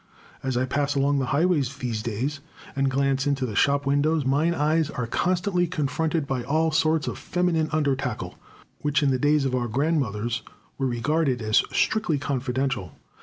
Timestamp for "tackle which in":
7.95-9.11